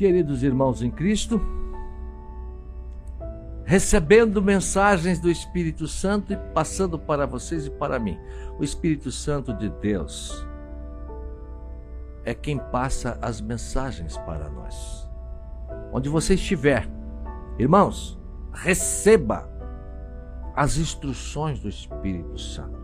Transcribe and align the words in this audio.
Queridos 0.00 0.42
irmãos 0.42 0.80
em 0.80 0.90
Cristo, 0.90 1.38
recebendo 3.66 4.40
mensagens 4.40 5.20
do 5.20 5.30
Espírito 5.30 5.86
Santo 5.86 6.32
e 6.32 6.36
passando 6.54 6.98
para 6.98 7.26
vocês 7.26 7.66
e 7.66 7.70
para 7.70 7.98
mim. 7.98 8.18
O 8.58 8.64
Espírito 8.64 9.12
Santo 9.12 9.52
de 9.52 9.68
Deus 9.68 10.32
é 12.24 12.32
quem 12.32 12.56
passa 12.72 13.18
as 13.20 13.42
mensagens 13.42 14.16
para 14.16 14.48
nós. 14.48 15.06
Onde 15.92 16.08
você 16.08 16.32
estiver, 16.32 16.88
irmãos, 17.58 18.18
receba 18.54 19.50
as 20.56 20.78
instruções 20.78 21.60
do 21.60 21.68
Espírito 21.68 22.38
Santo. 22.38 22.80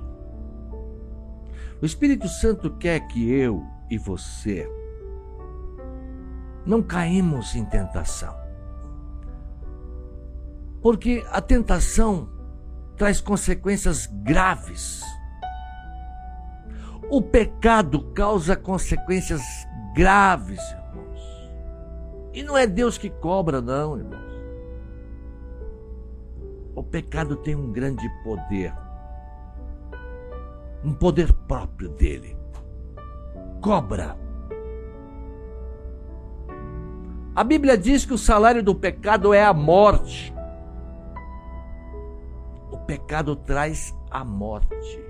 O 1.81 1.87
Espírito 1.87 2.29
Santo 2.29 2.77
quer 2.77 3.01
que 3.09 3.33
eu 3.33 3.65
e 3.91 3.97
você 3.97 4.71
não 6.67 6.83
caímos 6.83 7.55
em 7.55 7.65
tentação. 7.65 8.35
Porque 10.83 11.25
a 11.31 11.41
tentação 11.41 12.29
traz 12.97 13.21
consequências 13.21 14.07
graves. 14.07 15.03
O 17.09 17.23
pecado 17.23 18.13
causa 18.13 18.57
consequências 18.57 19.43
graves, 19.95 20.61
irmãos. 20.61 21.51
E 22.35 22.43
não 22.43 22.59
é 22.59 22.67
Deus 22.67 22.99
que 22.99 23.09
cobra, 23.09 23.61
não, 23.61 23.97
irmãos. 23.97 24.27
O 26.75 26.83
pecado 26.83 27.37
tem 27.37 27.55
um 27.55 27.73
grande 27.73 28.07
poder 28.23 28.73
um 30.87 30.95
poder 30.95 31.33
próprio 31.33 31.89
dele. 31.89 32.37
Cobra. 33.61 34.17
A 37.37 37.45
Bíblia 37.45 37.77
diz 37.77 38.07
que 38.07 38.15
o 38.15 38.19
salário 38.19 38.63
do 38.63 38.75
pecado 38.75 39.35
é 39.35 39.45
a 39.45 39.53
morte. 39.53 40.35
O 42.73 42.79
pecado 42.79 43.37
traz 43.37 43.95
a 44.11 44.25
morte. 44.25 45.05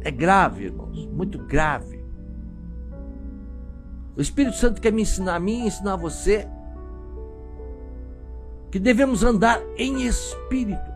É 0.00 0.12
grave, 0.12 0.66
irmãos, 0.66 1.06
muito 1.06 1.38
grave. 1.38 2.04
O 4.16 4.20
Espírito 4.20 4.56
Santo 4.56 4.80
quer 4.80 4.92
me 4.92 5.02
ensinar 5.02 5.34
a 5.34 5.40
mim 5.40 5.66
ensinar 5.66 5.94
a 5.94 5.96
você 5.96 6.46
que 8.70 8.78
devemos 8.78 9.24
andar 9.24 9.60
em 9.76 10.02
espírito 10.02 10.94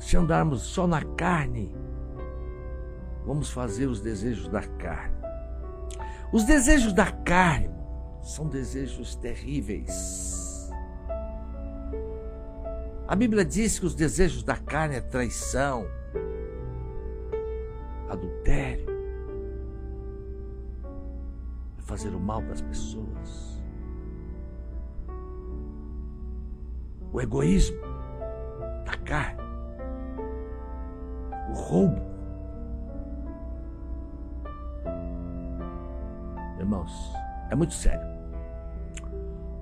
se 0.00 0.16
andarmos 0.16 0.62
só 0.62 0.86
na 0.86 1.04
carne, 1.04 1.72
vamos 3.24 3.50
fazer 3.50 3.86
os 3.86 4.00
desejos 4.00 4.48
da 4.48 4.62
carne. 4.62 5.19
Os 6.32 6.44
desejos 6.44 6.92
da 6.92 7.10
carne 7.10 7.70
são 8.22 8.46
desejos 8.46 9.14
terríveis. 9.16 10.70
A 13.06 13.16
Bíblia 13.16 13.44
diz 13.44 13.78
que 13.78 13.86
os 13.86 13.94
desejos 13.94 14.44
da 14.44 14.56
carne 14.56 14.96
é 14.96 15.00
traição, 15.00 15.84
adultério, 18.08 18.86
é 21.78 21.82
fazer 21.82 22.10
o 22.10 22.20
mal 22.20 22.40
para 22.42 22.52
as 22.52 22.62
pessoas, 22.62 23.60
o 27.12 27.20
egoísmo 27.20 27.80
da 28.84 28.96
carne 29.04 29.40
o 31.50 31.54
roubo. 31.54 32.09
É 37.50 37.54
muito 37.54 37.74
sério. 37.74 38.08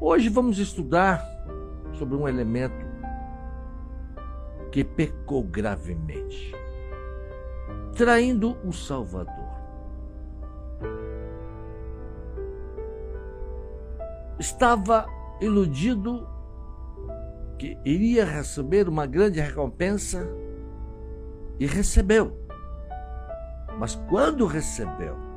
Hoje 0.00 0.28
vamos 0.28 0.58
estudar 0.58 1.27
sobre 1.94 2.14
um 2.14 2.28
elemento 2.28 2.86
que 4.71 4.84
pecou 4.84 5.43
gravemente, 5.43 6.54
traindo 7.97 8.56
o 8.65 8.72
Salvador. 8.72 9.34
Estava 14.38 15.06
iludido 15.41 16.28
que 17.59 17.76
iria 17.84 18.25
receber 18.25 18.88
uma 18.88 19.05
grande 19.05 19.41
recompensa 19.41 20.28
e 21.59 21.66
recebeu. 21.66 22.38
Mas 23.78 23.97
quando 24.09 24.47
recebeu, 24.47 25.28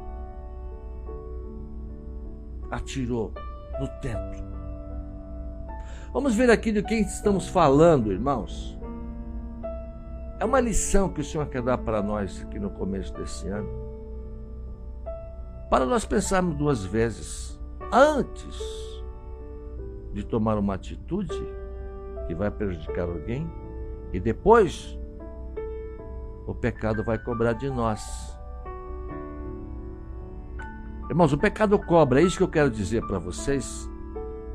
atirou 2.72 3.34
no 3.80 3.88
templo. 4.00 4.42
Vamos 6.14 6.36
ver 6.36 6.50
aqui 6.50 6.72
de 6.72 6.82
quem 6.82 7.02
estamos 7.02 7.48
falando, 7.48 8.12
irmãos. 8.12 8.78
É 10.40 10.46
uma 10.46 10.60
lição 10.60 11.10
que 11.10 11.22
o 11.22 11.24
Senhor 11.24 11.46
quer 11.48 11.62
dar 11.62 11.78
para 11.78 12.02
nós 12.02 12.42
aqui 12.42 12.60
no 12.60 12.70
começo 12.72 13.14
desse 13.14 13.48
ano. 13.48 13.70
Para 15.70 15.86
nós 15.86 16.04
pensarmos 16.04 16.56
duas 16.56 16.84
vezes 16.84 17.60
antes 17.92 18.60
de 20.14 20.24
tomar 20.26 20.58
uma 20.58 20.74
atitude 20.74 21.40
que 22.28 22.36
vai 22.36 22.52
prejudicar 22.52 23.08
alguém 23.08 23.50
e 24.12 24.20
depois 24.20 24.98
o 26.46 26.54
pecado 26.54 27.04
vai 27.04 27.18
cobrar 27.18 27.54
de 27.54 27.70
nós. 27.70 28.38
Irmãos, 31.12 31.34
o 31.34 31.38
pecado 31.38 31.78
cobra, 31.78 32.22
é 32.22 32.24
isso 32.24 32.38
que 32.38 32.44
eu 32.44 32.48
quero 32.48 32.70
dizer 32.70 33.06
para 33.06 33.20
vocês. 33.20 33.86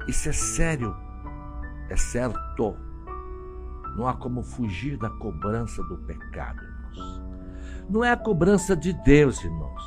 Isso 0.08 0.30
é 0.30 0.32
sério, 0.32 0.96
é 1.90 1.96
certo. 1.98 2.74
Não 3.94 4.08
há 4.08 4.14
como 4.14 4.42
fugir 4.42 4.96
da 4.96 5.10
cobrança 5.10 5.82
do 5.82 5.98
pecado, 5.98 6.62
irmãos. 6.62 7.22
Não 7.90 8.02
é 8.02 8.10
a 8.10 8.16
cobrança 8.16 8.74
de 8.74 8.94
Deus, 8.94 9.44
irmãos. 9.44 9.82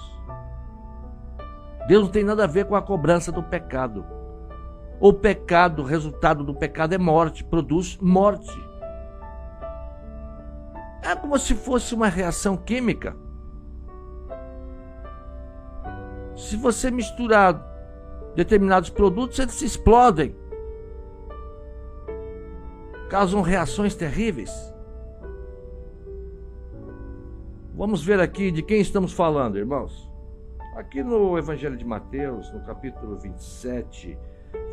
Deus 1.88 2.04
não 2.04 2.12
tem 2.12 2.24
nada 2.24 2.44
a 2.44 2.48
ver 2.48 2.66
com 2.66 2.76
a 2.76 2.84
cobrança 2.84 3.32
do 3.32 3.42
pecado. 3.42 4.06
O 5.00 5.12
pecado, 5.12 5.82
o 5.82 5.86
resultado 5.86 6.44
do 6.44 6.54
pecado 6.54 6.94
é 6.94 7.00
morte, 7.00 7.44
produz 7.44 7.98
morte. 7.98 8.64
É 11.02 11.16
como 11.16 11.40
se 11.40 11.56
fosse 11.56 11.96
uma 11.96 12.10
reação 12.10 12.56
química. 12.56 13.18
Se 16.50 16.58
você 16.58 16.90
misturar 16.90 17.64
determinados 18.36 18.90
produtos, 18.90 19.38
eles 19.38 19.54
se 19.54 19.66
explodem. 19.66 20.36
Causam 23.08 23.44
reações 23.44 23.94
terríveis. 23.94 24.50
Vamos 27.76 28.04
ver 28.04 28.20
aqui 28.20 28.50
de 28.50 28.64
quem 28.64 28.82
estamos 28.82 29.14
falando, 29.14 29.60
irmãos. 29.60 30.10
Aqui 30.76 31.04
no 31.04 31.38
Evangelho 31.38 31.78
de 31.78 31.86
Mateus, 31.86 32.52
no 32.52 32.66
capítulo 32.66 33.20
27, 33.20 34.18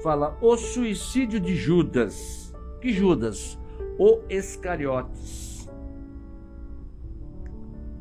fala 0.02 0.34
o 0.40 0.56
suicídio 0.56 1.38
de 1.38 1.54
Judas. 1.54 2.54
Que 2.80 2.90
Judas? 2.90 3.58
O 3.98 4.22
Iscariotes 4.30 5.46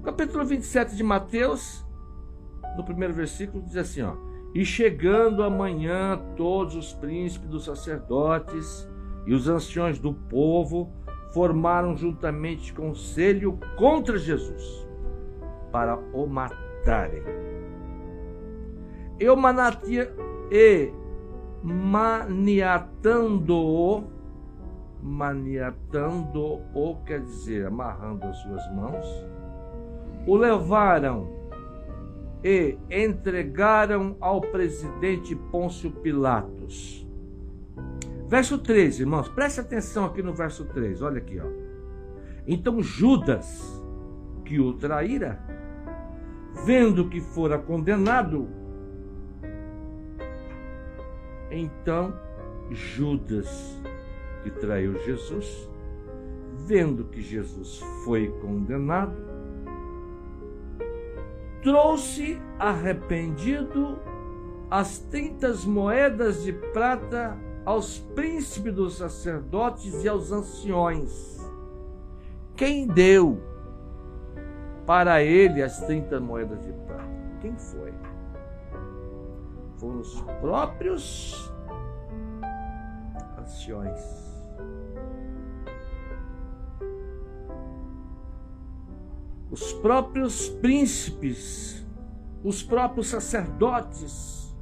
Capítulo 0.05 0.45
27 0.45 0.95
de 0.95 1.03
Mateus, 1.03 1.84
no 2.75 2.83
primeiro 2.83 3.13
versículo, 3.13 3.63
diz 3.63 3.77
assim: 3.77 4.01
ó, 4.01 4.15
E 4.53 4.65
chegando 4.65 5.43
amanhã, 5.43 6.19
todos 6.35 6.75
os 6.75 6.91
príncipes 6.93 7.47
dos 7.49 7.63
sacerdotes 7.65 8.87
e 9.25 9.33
os 9.33 9.47
anciões 9.47 9.97
do 9.99 10.13
povo 10.13 10.91
formaram 11.33 11.97
juntamente 11.97 12.71
conselho 12.73 13.57
contra 13.77 14.17
Jesus 14.17 14.85
para 15.71 15.97
o 16.13 16.27
matarem. 16.27 17.23
Eu 19.19 19.35
manatia 19.35 20.13
e 20.51 20.91
maniatando-o, 21.63 24.03
maniatando-o 25.01 26.97
quer 27.05 27.21
dizer 27.21 27.65
amarrando 27.65 28.23
as 28.25 28.37
suas 28.37 28.71
mãos 28.73 29.05
o 30.27 30.35
levaram 30.35 31.27
e 32.43 32.77
entregaram 32.89 34.15
ao 34.19 34.41
presidente 34.41 35.35
Pôncio 35.35 35.91
Pilatos. 35.91 37.05
Verso 38.27 38.57
13, 38.57 39.03
irmãos, 39.03 39.29
preste 39.29 39.59
atenção 39.59 40.05
aqui 40.05 40.21
no 40.21 40.33
verso 40.33 40.65
3, 40.65 41.01
olha 41.01 41.19
aqui, 41.19 41.39
ó. 41.39 41.45
Então 42.47 42.81
Judas, 42.81 43.81
que 44.43 44.59
o 44.59 44.73
traíra, 44.73 45.39
vendo 46.65 47.07
que 47.07 47.21
fora 47.21 47.57
condenado, 47.57 48.47
então 51.51 52.13
Judas, 52.71 53.79
que 54.43 54.49
traiu 54.49 54.97
Jesus, 55.03 55.69
vendo 56.65 57.05
que 57.05 57.21
Jesus 57.21 57.79
foi 58.03 58.27
condenado, 58.41 59.34
trouxe 61.65 62.39
arrependido 62.59 63.97
as 64.69 64.99
trinta 64.99 65.51
moedas 65.65 66.43
de 66.43 66.53
prata 66.53 67.35
aos 67.65 67.97
príncipes 67.97 68.71
dos 68.71 68.97
sacerdotes 68.99 70.03
e 70.03 70.07
aos 70.07 70.31
anciões. 70.31 71.43
Quem 72.55 72.85
deu 72.85 73.41
para 74.85 75.23
ele 75.23 75.63
as 75.63 75.81
trinta 75.87 76.19
moedas 76.19 76.63
de 76.63 76.71
prata? 76.71 77.09
Quem 77.41 77.57
foi? 77.57 77.91
Foram 79.77 80.01
os 80.01 80.21
próprios 80.39 81.51
anciões. 83.39 84.24
Os 89.51 89.73
próprios 89.73 90.49
príncipes, 90.49 91.85
os 92.43 92.63
próprios 92.63 93.07
sacerdotes, 93.07 94.55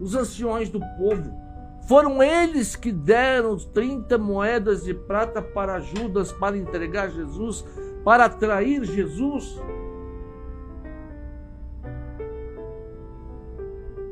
os 0.00 0.14
anciões 0.14 0.68
do 0.68 0.80
povo. 0.80 1.48
Foram 1.88 2.22
eles 2.22 2.76
que 2.76 2.92
deram 2.92 3.56
30 3.56 4.18
moedas 4.18 4.84
de 4.84 4.92
prata 4.92 5.40
para 5.40 5.80
Judas 5.80 6.30
para 6.30 6.56
entregar 6.56 7.10
Jesus, 7.10 7.64
para 8.04 8.26
atrair 8.26 8.84
Jesus. 8.84 9.58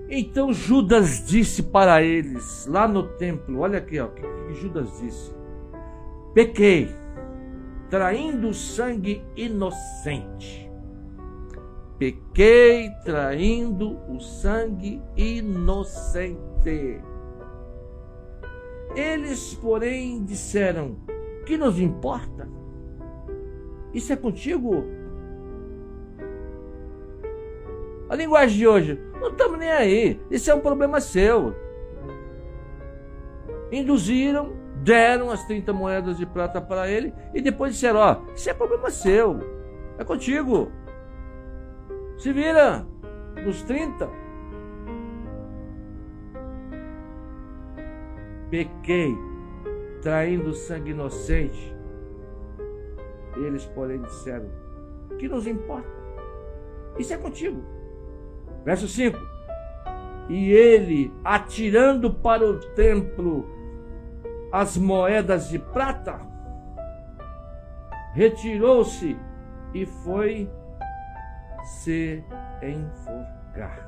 Então 0.09 0.53
Judas 0.53 1.27
disse 1.27 1.65
para 1.65 2.03
eles, 2.03 2.67
lá 2.67 2.88
no 2.88 3.03
templo, 3.03 3.61
olha 3.61 3.79
aqui, 3.79 4.00
o 4.00 4.09
que 4.09 4.55
Judas 4.55 4.99
disse: 5.00 5.35
Pequei, 6.33 6.94
traindo 7.88 8.53
sangue 8.55 9.23
inocente 9.37 10.67
pequei 11.99 12.91
traindo 13.05 13.99
o 14.09 14.21
sangue 14.21 15.03
inocente. 15.17 17.00
Eles, 18.94 19.55
porém, 19.55 20.25
disseram: 20.25 20.97
Que 21.44 21.56
nos 21.56 21.79
importa? 21.79 22.49
Isso 23.93 24.12
é 24.12 24.17
contigo? 24.17 24.85
A 28.09 28.15
linguagem 28.15 28.59
de 28.59 28.67
hoje, 28.67 29.00
não 29.21 29.31
estamos 29.31 29.59
nem 29.59 29.71
aí. 29.71 30.21
Isso 30.31 30.50
é 30.50 30.55
um 30.55 30.61
problema 30.61 31.00
seu. 31.00 31.55
Induziram, 33.73 34.53
deram 34.87 35.33
as 35.33 35.43
30 35.44 35.73
moedas 35.73 36.17
de 36.17 36.25
prata 36.25 36.61
para 36.61 36.88
ele 36.88 37.12
e 37.35 37.43
depois 37.43 37.75
disseram: 37.75 37.99
Ó, 37.99 38.33
isso 38.35 38.49
é 38.49 38.55
problema 38.55 38.88
seu. 38.88 39.41
É 39.99 40.05
contigo. 40.05 40.71
Se 42.17 42.33
vira 42.33 42.87
nos 43.44 43.62
30. 43.62 44.09
Pequei, 48.49 49.12
traindo 50.00 50.55
sangue 50.55 50.93
inocente. 50.93 51.75
Eles, 53.37 53.67
porém, 53.67 54.00
disseram: 54.03 54.47
Que 55.19 55.29
nos 55.29 55.49
importa? 55.49 55.91
Isso 56.97 57.12
é 57.12 57.17
contigo. 57.17 57.61
Verso 58.65 58.87
5: 58.87 59.19
E 60.29 60.53
ele, 60.53 61.12
atirando 61.25 62.15
para 62.15 62.47
o 62.47 62.61
templo 62.77 63.56
as 64.52 64.76
moedas 64.76 65.48
de 65.48 65.58
prata, 65.58 66.20
retirou-se 68.14 69.16
e 69.75 69.84
foi 69.84 70.50
se 71.82 72.25
enforcar. 72.62 73.87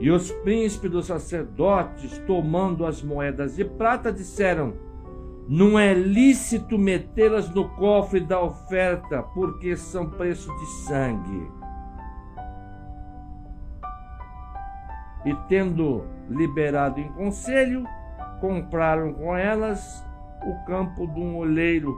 E 0.00 0.10
os 0.10 0.30
príncipes 0.30 0.90
dos 0.90 1.06
sacerdotes, 1.06 2.18
tomando 2.26 2.86
as 2.86 3.02
moedas 3.02 3.56
de 3.56 3.64
prata, 3.64 4.12
disseram: 4.12 4.74
Não 5.48 5.78
é 5.78 5.92
lícito 5.92 6.78
metê-las 6.78 7.52
no 7.52 7.68
cofre 7.70 8.20
da 8.20 8.40
oferta, 8.40 9.22
porque 9.34 9.76
são 9.76 10.08
preço 10.08 10.50
de 10.56 10.66
sangue. 10.86 11.50
E 15.28 15.34
tendo 15.46 16.06
liberado 16.26 16.98
em 16.98 17.12
conselho, 17.12 17.84
compraram 18.40 19.12
com 19.12 19.36
elas 19.36 20.02
o 20.42 20.64
campo 20.64 21.06
de 21.06 21.20
um 21.20 21.36
olheiro 21.36 21.94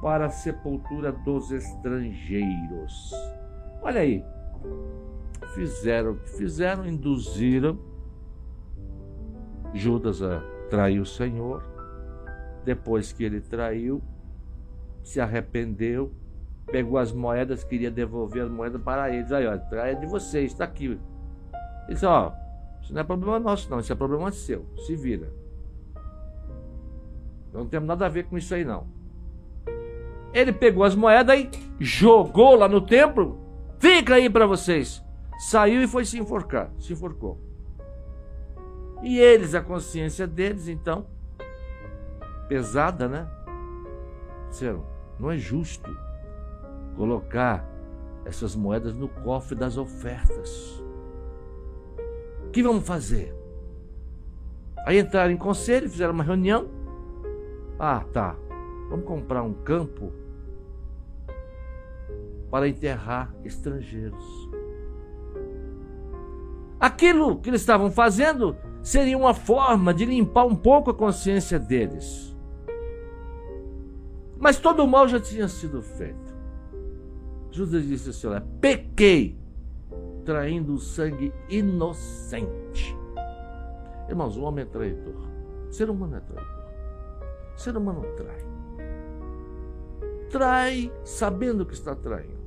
para 0.00 0.24
a 0.24 0.30
sepultura 0.30 1.12
dos 1.12 1.50
estrangeiros. 1.50 3.12
Olha 3.82 4.00
aí, 4.00 4.24
fizeram 5.54 6.12
o 6.12 6.16
que 6.16 6.30
fizeram, 6.30 6.86
induziram 6.86 7.78
Judas 9.74 10.22
a 10.22 10.40
trair 10.70 11.00
o 11.00 11.06
Senhor. 11.06 11.62
Depois 12.64 13.12
que 13.12 13.24
ele 13.24 13.42
traiu, 13.42 14.02
se 15.02 15.20
arrependeu, 15.20 16.14
pegou 16.66 16.96
as 16.96 17.12
moedas, 17.12 17.62
queria 17.62 17.90
devolver 17.90 18.44
as 18.44 18.50
moedas 18.50 18.80
para 18.80 19.10
eles. 19.10 19.30
Aí, 19.32 19.46
ó, 19.46 19.58
traia 19.58 19.94
de 19.96 20.06
vocês, 20.06 20.52
está 20.52 20.64
aqui. 20.64 20.86
Ele 20.86 20.98
disse, 21.90 22.06
ó, 22.06 22.32
isso 22.82 22.92
não 22.92 23.00
é 23.00 23.04
problema 23.04 23.38
nosso, 23.38 23.70
não, 23.70 23.80
isso 23.80 23.92
é 23.92 23.96
problema 23.96 24.30
seu. 24.32 24.66
Se 24.86 24.96
vira. 24.96 25.32
Não 27.52 27.66
temos 27.66 27.88
nada 27.88 28.06
a 28.06 28.08
ver 28.08 28.24
com 28.24 28.38
isso 28.38 28.54
aí, 28.54 28.64
não. 28.64 28.86
Ele 30.32 30.52
pegou 30.52 30.84
as 30.84 30.94
moedas 30.94 31.38
e 31.38 31.50
jogou 31.78 32.54
lá 32.54 32.68
no 32.68 32.80
templo. 32.80 33.38
Fica 33.78 34.14
aí 34.14 34.30
para 34.30 34.46
vocês. 34.46 35.02
Saiu 35.38 35.82
e 35.82 35.88
foi 35.88 36.04
se 36.04 36.18
enforcar. 36.18 36.70
Se 36.78 36.92
enforcou. 36.92 37.40
E 39.02 39.18
eles, 39.18 39.54
a 39.54 39.62
consciência 39.62 40.26
deles, 40.26 40.68
então, 40.68 41.06
pesada, 42.48 43.08
né? 43.08 43.28
Disseram: 44.50 44.84
não 45.18 45.30
é 45.30 45.38
justo 45.38 45.90
colocar 46.96 47.66
essas 48.24 48.54
moedas 48.54 48.94
no 48.94 49.08
cofre 49.08 49.56
das 49.56 49.76
ofertas. 49.76 50.82
O 52.50 52.52
que 52.52 52.64
vamos 52.64 52.84
fazer? 52.84 53.32
Aí 54.84 54.98
entraram 54.98 55.30
em 55.30 55.36
conselho, 55.36 55.88
fizeram 55.88 56.12
uma 56.12 56.24
reunião. 56.24 56.68
Ah, 57.78 58.04
tá. 58.12 58.34
Vamos 58.88 59.06
comprar 59.06 59.44
um 59.44 59.52
campo 59.52 60.12
para 62.50 62.66
enterrar 62.66 63.32
estrangeiros. 63.44 64.50
Aquilo 66.80 67.38
que 67.38 67.50
eles 67.50 67.60
estavam 67.60 67.88
fazendo 67.88 68.56
seria 68.82 69.16
uma 69.16 69.32
forma 69.32 69.94
de 69.94 70.04
limpar 70.04 70.44
um 70.44 70.56
pouco 70.56 70.90
a 70.90 70.94
consciência 70.94 71.56
deles. 71.56 72.36
Mas 74.40 74.58
todo 74.58 74.82
o 74.82 74.88
mal 74.88 75.06
já 75.06 75.20
tinha 75.20 75.46
sido 75.46 75.80
feito. 75.82 76.34
Judas 77.52 77.86
disse 77.86 78.10
assim: 78.10 78.26
Olha, 78.26 78.44
pequei, 78.60 79.39
traindo 80.24 80.78
sangue 80.78 81.32
inocente. 81.48 82.96
Irmãos, 84.08 84.36
o 84.36 84.42
homem 84.42 84.64
é 84.64 84.66
traidor. 84.66 85.14
O 85.68 85.72
ser 85.72 85.88
humano 85.88 86.16
é 86.16 86.20
traidor. 86.20 86.64
O 87.54 87.58
ser 87.58 87.76
humano 87.76 88.02
trai. 88.16 88.44
Trai 90.30 90.92
sabendo 91.04 91.66
que 91.66 91.74
está 91.74 91.94
traindo. 91.94 92.40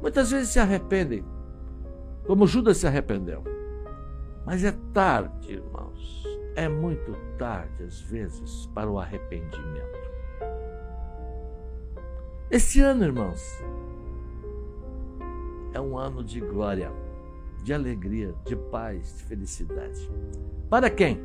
Muitas 0.00 0.30
vezes 0.30 0.50
se 0.50 0.60
arrependem, 0.60 1.24
como 2.26 2.46
Judas 2.46 2.76
se 2.78 2.86
arrependeu. 2.86 3.42
Mas 4.46 4.64
é 4.64 4.72
tarde, 4.92 5.52
irmãos. 5.52 6.24
É 6.54 6.68
muito 6.68 7.12
tarde, 7.36 7.84
às 7.84 8.00
vezes, 8.00 8.66
para 8.74 8.90
o 8.90 8.98
arrependimento. 8.98 10.08
Esse 12.50 12.80
ano, 12.80 13.04
irmãos, 13.04 13.62
é 15.72 15.80
um 15.80 15.98
ano 15.98 16.22
de 16.22 16.40
glória, 16.40 16.90
de 17.62 17.72
alegria, 17.72 18.34
de 18.44 18.56
paz, 18.56 19.16
de 19.16 19.24
felicidade. 19.24 20.10
Para 20.68 20.90
quem? 20.90 21.20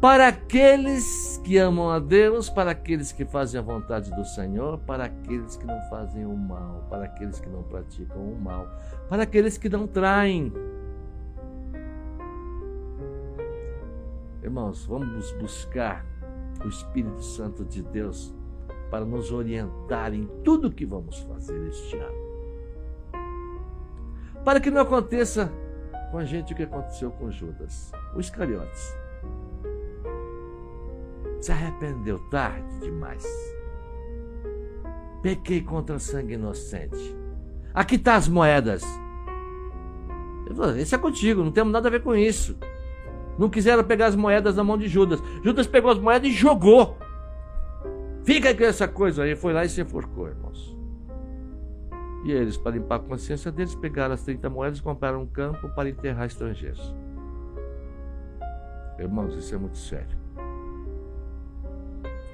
para 0.00 0.28
aqueles 0.28 1.38
que 1.44 1.58
amam 1.58 1.90
a 1.90 1.98
Deus, 1.98 2.48
para 2.48 2.70
aqueles 2.70 3.12
que 3.12 3.26
fazem 3.26 3.60
a 3.60 3.62
vontade 3.62 4.10
do 4.10 4.24
Senhor, 4.24 4.78
para 4.78 5.04
aqueles 5.04 5.56
que 5.56 5.66
não 5.66 5.78
fazem 5.90 6.24
o 6.24 6.34
mal, 6.34 6.86
para 6.88 7.04
aqueles 7.04 7.38
que 7.38 7.48
não 7.50 7.62
praticam 7.62 8.16
o 8.16 8.40
mal, 8.40 8.66
para 9.10 9.24
aqueles 9.24 9.58
que 9.58 9.68
não 9.68 9.86
traem. 9.86 10.50
Irmãos, 14.42 14.86
vamos 14.86 15.32
buscar 15.32 16.06
o 16.64 16.68
Espírito 16.68 17.22
Santo 17.22 17.62
de 17.62 17.82
Deus 17.82 18.34
para 18.90 19.04
nos 19.04 19.30
orientar 19.30 20.14
em 20.14 20.26
tudo 20.42 20.72
que 20.72 20.86
vamos 20.86 21.18
fazer 21.20 21.68
este 21.68 21.96
ano. 21.98 22.29
Para 24.44 24.60
que 24.60 24.70
não 24.70 24.80
aconteça 24.80 25.52
com 26.10 26.18
a 26.18 26.24
gente 26.24 26.52
o 26.52 26.56
que 26.56 26.62
aconteceu 26.62 27.10
com 27.10 27.30
Judas, 27.30 27.92
os 28.14 28.26
Iscariotes 28.26 28.96
se 31.40 31.52
arrependeu 31.52 32.18
tarde 32.30 32.80
demais. 32.80 33.24
Pequei 35.22 35.62
contra 35.62 35.98
sangue 35.98 36.34
inocente. 36.34 37.16
Aqui 37.72 37.98
tá 37.98 38.16
as 38.16 38.28
moedas. 38.28 38.82
Esse 40.78 40.94
é 40.94 40.98
contigo, 40.98 41.42
não 41.42 41.52
temos 41.52 41.72
nada 41.72 41.88
a 41.88 41.90
ver 41.90 42.02
com 42.02 42.14
isso. 42.14 42.58
Não 43.38 43.48
quiseram 43.48 43.84
pegar 43.84 44.06
as 44.06 44.16
moedas 44.16 44.56
na 44.56 44.64
mão 44.64 44.76
de 44.76 44.88
Judas. 44.88 45.22
Judas 45.42 45.66
pegou 45.66 45.90
as 45.90 45.98
moedas 45.98 46.28
e 46.28 46.32
jogou. 46.32 46.98
Fica 48.22 48.54
com 48.54 48.64
essa 48.64 48.86
coisa 48.86 49.22
aí. 49.22 49.34
Foi 49.34 49.52
lá 49.52 49.64
e 49.64 49.68
se 49.68 49.80
enforcou, 49.80 50.28
irmãos. 50.28 50.76
E 52.24 52.32
eles, 52.32 52.56
para 52.56 52.72
limpar 52.72 52.96
a 52.96 52.98
consciência 52.98 53.50
deles, 53.50 53.74
pegaram 53.74 54.14
as 54.14 54.22
30 54.22 54.50
moedas 54.50 54.78
e 54.78 54.82
compraram 54.82 55.22
um 55.22 55.26
campo 55.26 55.68
para 55.70 55.88
enterrar 55.88 56.26
estrangeiros. 56.26 56.94
Irmãos, 58.98 59.34
isso 59.34 59.54
é 59.54 59.58
muito 59.58 59.78
sério. 59.78 60.18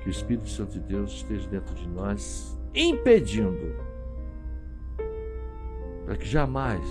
Que 0.03 0.09
o 0.09 0.11
Espírito 0.11 0.49
Santo 0.49 0.73
de 0.73 0.81
Deus 0.81 1.13
esteja 1.13 1.49
dentro 1.49 1.75
de 1.75 1.89
nós, 1.89 2.59
impedindo 2.75 3.77
para 6.05 6.17
que 6.17 6.27
jamais 6.27 6.85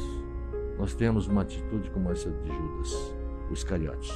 nós 0.78 0.94
tenhamos 0.94 1.28
uma 1.28 1.42
atitude 1.42 1.90
como 1.92 2.12
essa 2.12 2.30
de 2.30 2.50
Judas, 2.50 3.16
o 3.50 3.54
Iscariotes. 3.54 4.12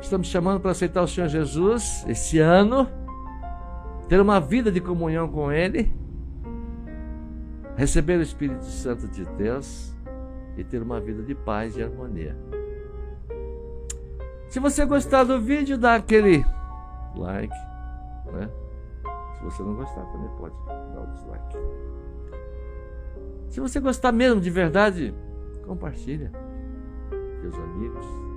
Estamos 0.00 0.28
chamando 0.28 0.60
para 0.60 0.72
aceitar 0.72 1.02
o 1.02 1.08
Senhor 1.08 1.28
Jesus 1.28 2.04
esse 2.06 2.38
ano, 2.38 2.88
ter 4.08 4.20
uma 4.20 4.40
vida 4.40 4.70
de 4.70 4.80
comunhão 4.80 5.28
com 5.28 5.50
Ele, 5.50 5.92
receber 7.76 8.18
o 8.18 8.22
Espírito 8.22 8.64
Santo 8.64 9.08
de 9.08 9.24
Deus 9.24 9.94
e 10.56 10.64
ter 10.64 10.82
uma 10.82 11.00
vida 11.00 11.22
de 11.22 11.34
paz 11.34 11.76
e 11.76 11.82
harmonia. 11.82 12.36
Se 14.48 14.60
você 14.60 14.84
gostar 14.84 15.24
do 15.24 15.40
vídeo, 15.40 15.76
dá 15.76 15.96
aquele 15.96 16.44
like, 17.16 17.54
né? 18.32 18.48
Se 19.36 19.44
você 19.44 19.62
não 19.62 19.74
gostar, 19.74 20.04
também 20.06 20.30
pode 20.38 20.54
dar 20.66 21.00
o 21.00 21.06
dislike. 21.12 21.58
Se 23.50 23.60
você 23.60 23.80
gostar 23.80 24.12
mesmo 24.12 24.40
de 24.40 24.50
verdade, 24.50 25.14
compartilha 25.66 26.30
com 27.10 27.40
seus 27.40 27.54
amigos. 27.56 28.33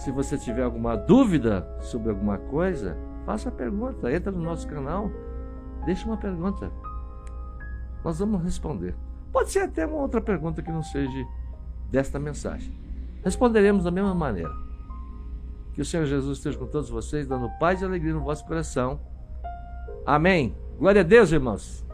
Se 0.00 0.10
você 0.10 0.38
tiver 0.38 0.62
alguma 0.62 0.96
dúvida 0.96 1.68
sobre 1.82 2.08
alguma 2.08 2.38
coisa, 2.38 2.96
faça 3.26 3.50
a 3.50 3.52
pergunta, 3.52 4.10
entra 4.10 4.32
no 4.32 4.40
nosso 4.40 4.66
canal, 4.66 5.10
deixa 5.84 6.06
uma 6.06 6.16
pergunta. 6.16 6.72
Nós 8.02 8.18
vamos 8.18 8.42
responder. 8.42 8.94
Pode 9.30 9.50
ser 9.50 9.58
até 9.58 9.84
uma 9.84 9.98
outra 9.98 10.18
pergunta 10.18 10.62
que 10.62 10.72
não 10.72 10.82
seja 10.82 11.22
desta 11.90 12.18
mensagem. 12.18 12.72
Responderemos 13.22 13.84
da 13.84 13.90
mesma 13.90 14.14
maneira. 14.14 14.50
Que 15.74 15.82
o 15.82 15.84
Senhor 15.84 16.06
Jesus 16.06 16.38
esteja 16.38 16.56
com 16.56 16.66
todos 16.66 16.88
vocês, 16.88 17.26
dando 17.26 17.50
paz 17.58 17.82
e 17.82 17.84
alegria 17.84 18.14
no 18.14 18.24
vosso 18.24 18.46
coração. 18.46 18.98
Amém. 20.06 20.56
Glória 20.78 21.02
a 21.02 21.04
Deus, 21.04 21.30
irmãos. 21.30 21.84